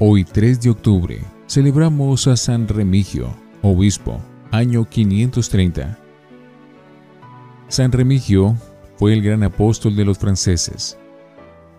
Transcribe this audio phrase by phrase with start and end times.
[0.00, 4.20] Hoy 3 de octubre celebramos a San Remigio, obispo,
[4.52, 5.98] año 530.
[7.66, 8.54] San Remigio
[8.96, 10.96] fue el gran apóstol de los franceses.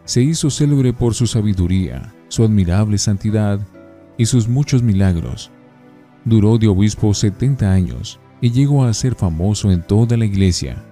[0.04, 3.62] Se hizo célebre por su sabiduría, su admirable santidad
[4.18, 5.50] y sus muchos milagros.
[6.26, 10.84] Duró de obispo 70 años y llegó a ser famoso en toda la iglesia.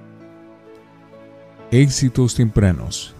[1.71, 3.16] Éxitos tempranos.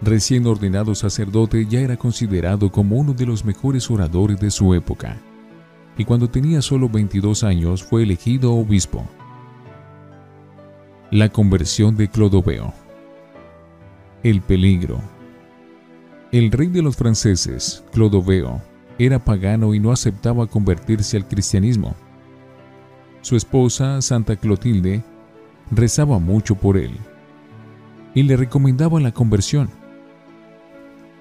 [0.00, 5.16] Recién ordenado sacerdote ya era considerado como uno de los mejores oradores de su época,
[5.96, 9.06] y cuando tenía solo 22 años fue elegido obispo.
[11.10, 12.72] La conversión de Clodoveo.
[14.22, 15.00] El peligro.
[16.32, 18.60] El rey de los franceses, Clodoveo,
[18.98, 21.94] era pagano y no aceptaba convertirse al cristianismo.
[23.20, 25.02] Su esposa, Santa Clotilde,
[25.70, 26.92] rezaba mucho por él
[28.14, 29.68] y le recomendaba la conversión.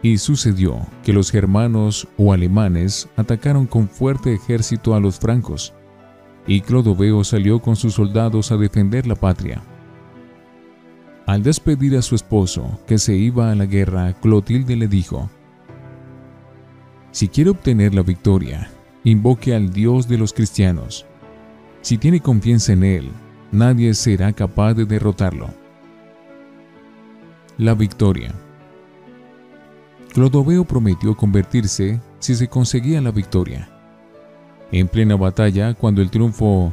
[0.04, 5.74] Y sucedió que los germanos o alemanes atacaron con fuerte ejército a los francos,
[6.46, 9.64] y Clodoveo salió con sus soldados a defender la patria.
[11.26, 15.30] Al despedir a su esposo, que se iba a la guerra, Clotilde le dijo,
[17.12, 18.70] Si quiere obtener la victoria,
[19.06, 21.06] invoque al Dios de los cristianos.
[21.80, 23.10] Si tiene confianza en Él,
[23.54, 25.48] nadie será capaz de derrotarlo.
[27.58, 28.34] La victoria.
[30.14, 33.68] Clodoveo prometió convertirse si se conseguía la victoria.
[34.72, 36.72] En plena batalla, cuando el triunfo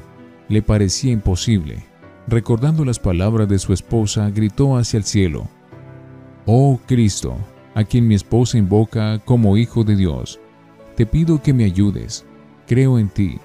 [0.49, 1.83] le parecía imposible,
[2.29, 5.49] recordando las palabras de su esposa, gritó hacia el cielo,
[6.45, 7.37] Oh Cristo,
[7.75, 10.39] a quien mi esposa invoca como Hijo de Dios,
[10.95, 12.27] te pido que me ayudes,
[12.67, 13.39] creo en ti.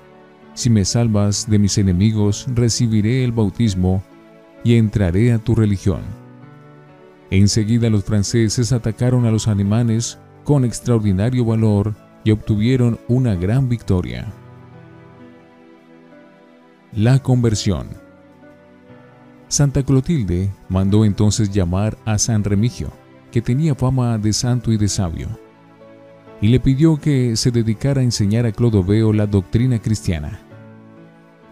[0.55, 4.03] Si me salvas de mis enemigos, recibiré el bautismo
[4.63, 6.24] y entraré a tu religión.
[7.31, 14.31] Enseguida los franceses atacaron a los alemanes con extraordinario valor y obtuvieron una gran victoria.
[16.93, 17.87] La conversión.
[19.47, 22.91] Santa Clotilde mandó entonces llamar a San Remigio,
[23.31, 25.27] que tenía fama de santo y de sabio,
[26.41, 30.39] y le pidió que se dedicara a enseñar a Clodoveo la doctrina cristiana.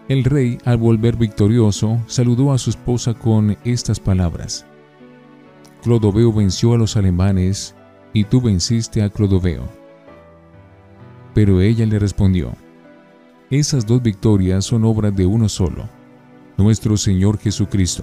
[0.08, 4.66] El rey, al volver victorioso, saludó a su esposa con estas palabras.
[5.84, 7.74] Clodoveo venció a los alemanes
[8.14, 9.68] y tú venciste a Clodoveo.
[11.34, 12.54] Pero ella le respondió,
[13.50, 15.86] esas dos victorias son obra de uno solo,
[16.56, 18.02] nuestro Señor Jesucristo.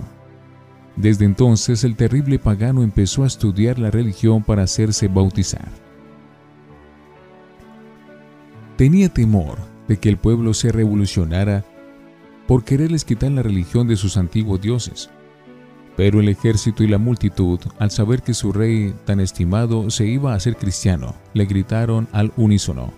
[0.95, 5.67] Desde entonces el terrible pagano empezó a estudiar la religión para hacerse bautizar.
[8.77, 11.65] Tenía temor de que el pueblo se revolucionara
[12.45, 15.09] por quererles quitar la religión de sus antiguos dioses.
[16.01, 20.33] Pero el ejército y la multitud, al saber que su rey tan estimado se iba
[20.33, 22.91] a ser cristiano, le gritaron al unísono,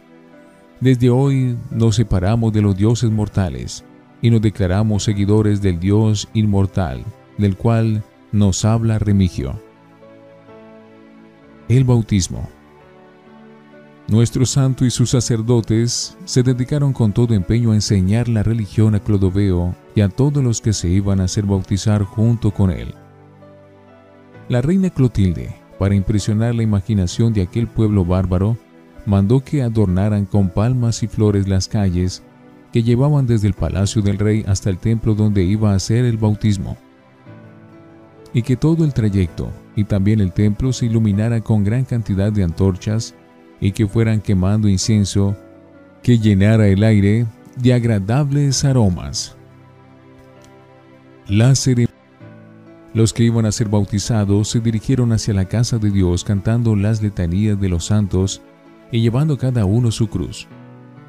[0.79, 3.83] Desde hoy nos separamos de los dioses mortales
[4.21, 7.03] y nos declaramos seguidores del Dios inmortal,
[7.37, 9.59] del cual nos habla Remigio.
[11.67, 12.47] El bautismo.
[14.07, 18.99] Nuestro santo y sus sacerdotes se dedicaron con todo empeño a enseñar la religión a
[18.99, 22.93] Clodoveo y a todos los que se iban a hacer bautizar junto con él.
[24.49, 28.57] La reina Clotilde, para impresionar la imaginación de aquel pueblo bárbaro,
[29.05, 32.23] mandó que adornaran con palmas y flores las calles
[32.73, 36.17] que llevaban desde el palacio del rey hasta el templo donde iba a hacer el
[36.17, 36.75] bautismo,
[38.33, 42.43] y que todo el trayecto y también el templo se iluminara con gran cantidad de
[42.43, 43.15] antorchas
[43.63, 45.37] y que fueran quemando incienso
[46.01, 47.25] que llenara el aire
[47.55, 49.37] de agradables aromas.
[51.29, 57.01] Los que iban a ser bautizados se dirigieron hacia la casa de Dios cantando las
[57.01, 58.41] letanías de los santos
[58.91, 60.45] y llevando cada uno su cruz.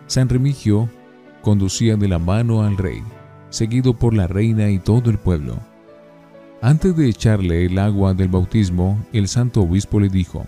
[0.06, 0.88] San Remigio
[1.42, 3.02] conducía de la mano al rey,
[3.50, 5.58] seguido por la reina y todo el pueblo.
[6.62, 10.46] Antes de echarle el agua del bautismo, el santo obispo le dijo,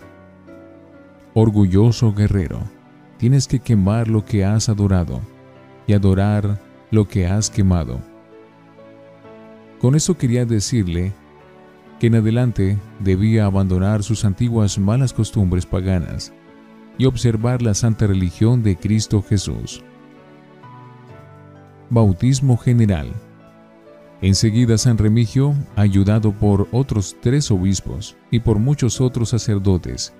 [1.38, 2.60] Orgulloso guerrero,
[3.18, 5.20] tienes que quemar lo que has adorado
[5.86, 6.58] y adorar
[6.90, 8.00] lo que has quemado.
[9.78, 11.12] Con eso quería decirle
[12.00, 16.32] que en adelante debía abandonar sus antiguas malas costumbres paganas
[16.96, 19.82] y observar la santa religión de Cristo Jesús.
[21.90, 23.12] Bautismo general.
[24.22, 30.14] Enseguida San Remigio, ayudado por otros tres obispos y por muchos otros sacerdotes,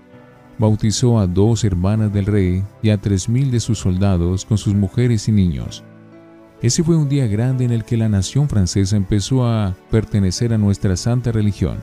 [0.59, 4.75] bautizó a dos hermanas del rey y a tres mil de sus soldados con sus
[4.75, 5.85] mujeres y niños.
[6.63, 10.59] Ese fue un día grande en el que la nación francesa empezó a pertenecer a
[10.59, 11.77] nuestra santa religión.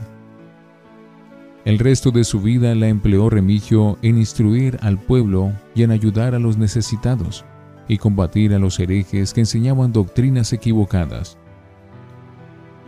[1.64, 6.34] El resto de su vida la empleó Remigio en instruir al pueblo y en ayudar
[6.34, 7.44] a los necesitados
[7.88, 11.38] y combatir a los herejes que enseñaban doctrinas equivocadas.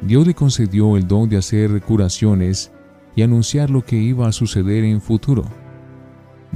[0.03, 2.71] Dios le concedió el don de hacer curaciones
[3.15, 5.45] y anunciar lo que iba a suceder en futuro.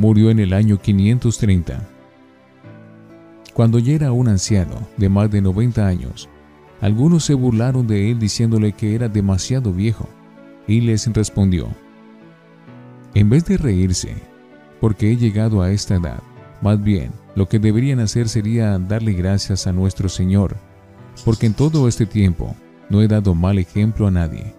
[0.00, 1.86] Murió en el año 530.
[3.52, 6.26] Cuando ya era un anciano de más de 90 años,
[6.80, 10.08] algunos se burlaron de él diciéndole que era demasiado viejo,
[10.66, 11.68] y les respondió,
[13.12, 14.14] en vez de reírse,
[14.80, 16.22] porque he llegado a esta edad,
[16.62, 20.56] más bien, lo que deberían hacer sería darle gracias a nuestro Señor,
[21.26, 22.56] porque en todo este tiempo
[22.88, 24.54] no he dado mal ejemplo a nadie.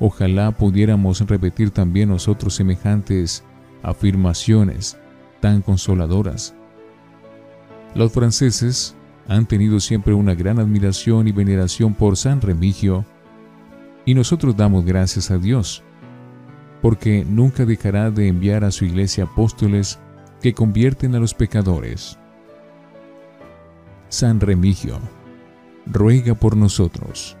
[0.00, 3.44] Ojalá pudiéramos repetir también nosotros semejantes
[3.82, 4.96] afirmaciones
[5.40, 6.54] tan consoladoras.
[7.94, 8.94] Los franceses
[9.28, 13.04] han tenido siempre una gran admiración y veneración por San Remigio,
[14.04, 15.82] y nosotros damos gracias a Dios
[16.82, 20.00] porque nunca dejará de enviar a su iglesia apóstoles
[20.42, 22.18] que convierten a los pecadores.
[24.08, 24.98] San Remigio,
[25.86, 27.36] ruega por nosotros.